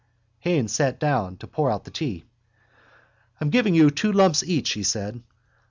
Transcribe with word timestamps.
_Haines 0.39 0.73
sat 0.73 0.99
down 0.99 1.37
to 1.37 1.45
pour 1.45 1.69
out 1.69 1.83
the 1.83 1.91
tea. 1.91 2.23
—I'm 3.39 3.51
giving 3.51 3.75
you 3.75 3.91
two 3.91 4.11
lumps 4.11 4.43
each, 4.43 4.71
he 4.73 4.81
said. 4.81 5.21